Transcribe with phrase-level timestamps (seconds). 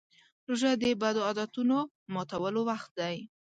[0.47, 1.77] روژه د بدو عادتونو
[2.13, 3.17] ماتولو وخت دی.